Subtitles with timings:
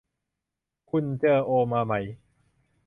[0.89, 1.93] คุณเจอโอมาไหม